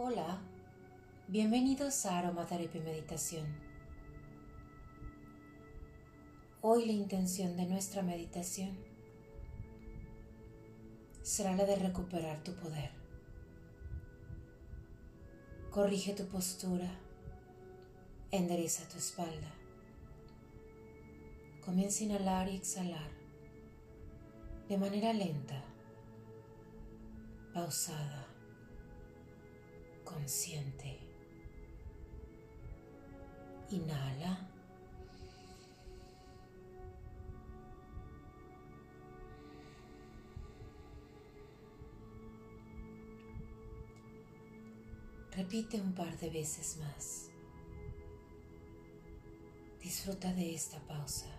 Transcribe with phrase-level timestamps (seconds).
[0.00, 0.38] Hola,
[1.26, 3.44] bienvenidos a Aromaterapia Meditación.
[6.60, 8.78] Hoy la intención de nuestra meditación
[11.22, 12.92] será la de recuperar tu poder.
[15.72, 16.88] Corrige tu postura,
[18.30, 19.52] endereza tu espalda.
[21.64, 23.10] Comienza a inhalar y exhalar
[24.68, 25.60] de manera lenta,
[27.52, 28.27] pausada
[30.08, 30.98] consciente.
[33.70, 34.48] Inhala.
[45.36, 47.30] Repite un par de veces más.
[49.80, 51.37] Disfruta de esta pausa.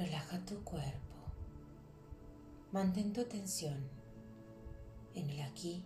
[0.00, 1.18] Relaja tu cuerpo.
[2.72, 3.86] Mantén tu atención
[5.14, 5.84] en el aquí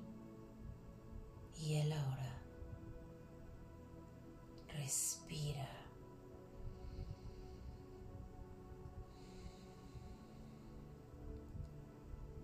[1.58, 2.40] y el ahora.
[4.68, 5.68] Respira.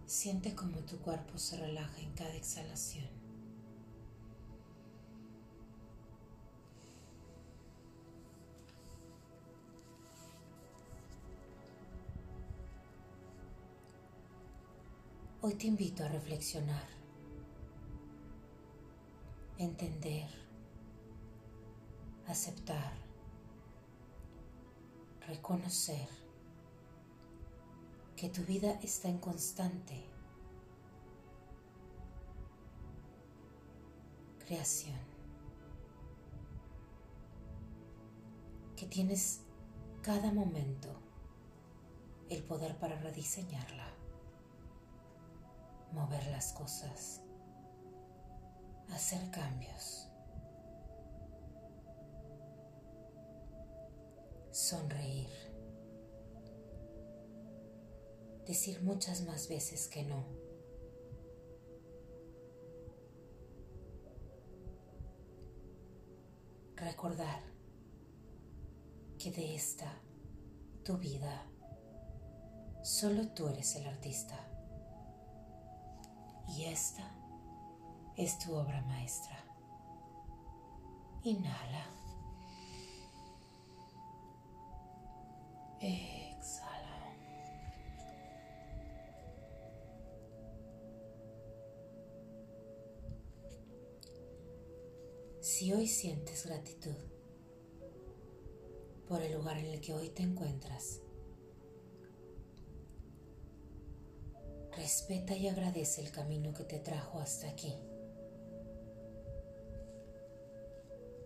[0.06, 3.19] Siente como tu cuerpo se relaja en cada exhalación.
[15.42, 16.86] Hoy te invito a reflexionar,
[19.56, 20.28] entender,
[22.26, 22.92] aceptar,
[25.26, 26.06] reconocer
[28.16, 30.04] que tu vida está en constante
[34.40, 35.00] creación,
[38.76, 39.40] que tienes
[40.02, 41.00] cada momento
[42.28, 43.99] el poder para rediseñarla
[45.92, 47.20] mover las cosas,
[48.90, 50.08] hacer cambios,
[54.50, 55.30] sonreír,
[58.46, 60.24] decir muchas más veces que no.
[66.76, 67.42] Recordar
[69.18, 70.00] que de esta,
[70.82, 71.46] tu vida,
[72.82, 74.49] solo tú eres el artista
[76.56, 77.04] y esta
[78.16, 79.44] es tu obra maestra.
[81.22, 81.86] Inhala.
[85.80, 87.16] Exhala.
[95.40, 96.96] Si hoy sientes gratitud
[99.08, 101.00] por el lugar en el que hoy te encuentras,
[104.80, 107.74] Respeta y agradece el camino que te trajo hasta aquí.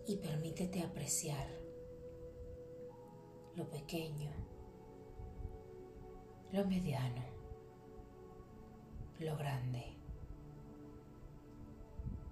[0.05, 1.47] Y permítete apreciar
[3.55, 4.29] lo pequeño,
[6.51, 7.23] lo mediano,
[9.19, 9.85] lo grande.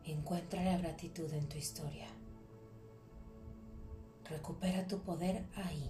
[0.04, 2.10] Encuentra la gratitud en tu historia.
[4.26, 5.90] Recupera tu poder ahí.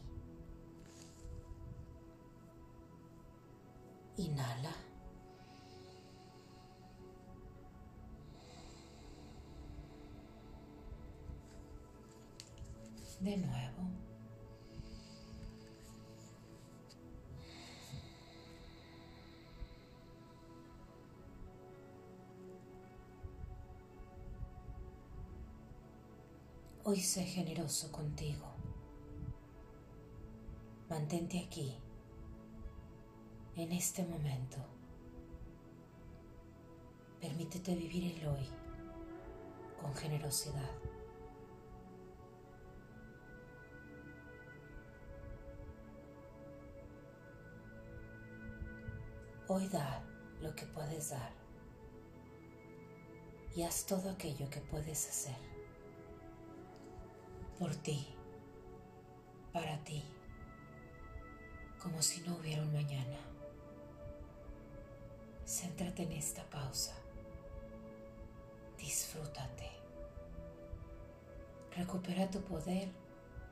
[13.23, 13.83] De nuevo.
[26.83, 28.45] Hoy sé generoso contigo.
[30.89, 31.77] Mantente aquí,
[33.55, 34.57] en este momento.
[37.21, 38.47] Permítete vivir el hoy
[39.81, 40.92] con generosidad.
[49.55, 50.01] Hoy da
[50.41, 51.31] lo que puedes dar
[53.55, 55.35] y haz todo aquello que puedes hacer
[57.59, 58.07] por ti,
[59.51, 60.03] para ti,
[61.79, 63.19] como si no hubiera un mañana.
[65.45, 66.95] Céntrate en esta pausa.
[68.79, 69.69] Disfrútate.
[71.77, 72.89] Recupera tu poder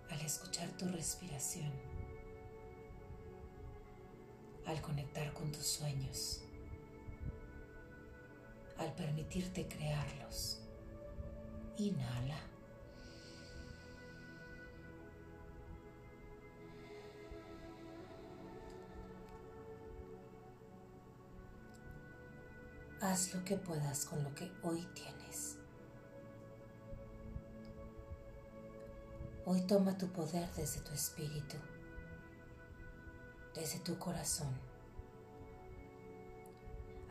[0.09, 1.90] al escuchar tu respiración
[4.65, 6.41] al conectar con tus sueños,
[8.77, 10.59] al permitirte crearlos.
[11.77, 12.37] Inhala.
[23.01, 25.57] Haz lo que puedas con lo que hoy tienes.
[29.43, 31.57] Hoy toma tu poder desde tu espíritu,
[33.61, 34.49] desde tu corazón,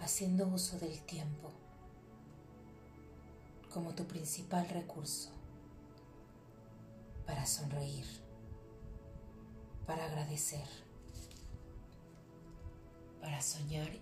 [0.00, 1.52] haciendo uso del tiempo
[3.72, 5.30] como tu principal recurso
[7.24, 8.04] para sonreír,
[9.86, 10.66] para agradecer,
[13.20, 13.92] para soñar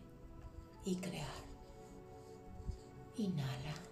[0.87, 1.29] y crear.
[3.19, 3.88] Inhala.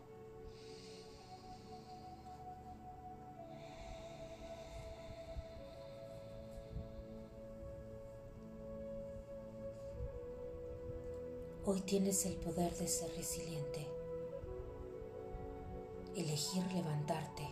[11.68, 13.88] Hoy tienes el poder de ser resiliente,
[16.14, 17.42] elegir levantarte,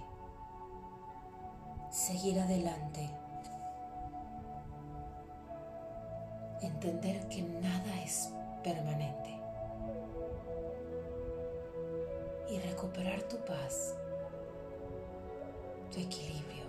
[1.90, 3.10] seguir adelante,
[6.62, 8.30] entender que nada es
[8.62, 9.36] permanente.
[12.50, 13.96] Y recuperar tu paz,
[15.90, 16.66] tu equilibrio,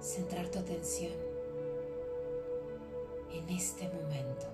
[0.00, 1.12] centrar tu atención
[3.32, 4.47] en este momento,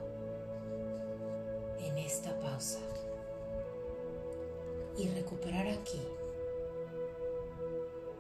[4.97, 6.01] y recuperar aquí,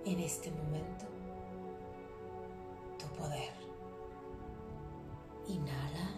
[0.04, 1.04] en este momento,
[2.98, 3.52] tu poder.
[5.46, 6.10] Inhala.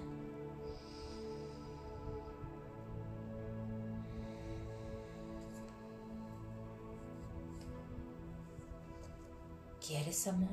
[9.87, 10.49] ¿Quieres amor?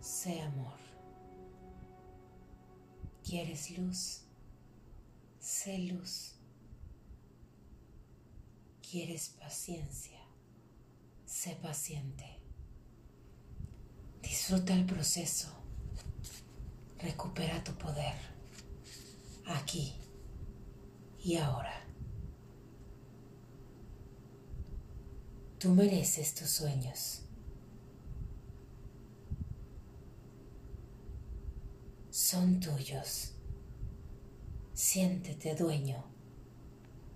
[0.00, 0.78] Sé amor.
[3.22, 4.22] ¿Quieres luz?
[5.38, 6.41] Sé luz.
[8.92, 10.20] ¿Quieres paciencia?
[11.24, 12.26] Sé paciente.
[14.20, 15.48] Disfruta el proceso.
[16.98, 18.12] Recupera tu poder.
[19.46, 19.94] Aquí
[21.24, 21.72] y ahora.
[25.58, 27.22] Tú mereces tus sueños.
[32.10, 33.32] son tuyos.
[34.74, 36.04] Siéntete dueño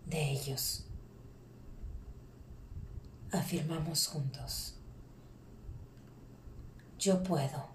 [0.07, 0.86] de ellos.
[3.37, 4.75] Afirmamos juntos.
[6.99, 7.69] Yo puedo.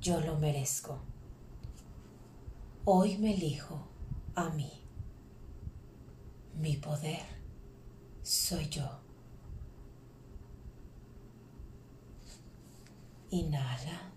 [0.00, 1.00] Yo lo merezco.
[2.84, 3.88] Hoy me elijo
[4.36, 4.70] a mí.
[6.54, 7.24] Mi poder
[8.22, 8.88] soy yo.
[13.30, 14.12] Inhala.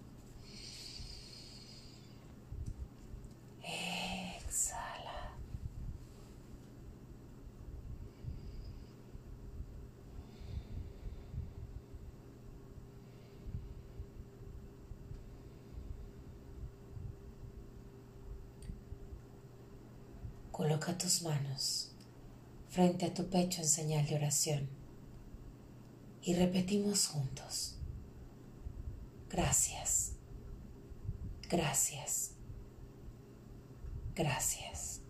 [20.57, 21.91] Coloca tus manos
[22.67, 24.67] frente a tu pecho en señal de oración
[26.23, 27.75] y repetimos juntos.
[29.29, 30.13] Gracias,
[31.47, 32.31] gracias,
[34.15, 35.01] gracias.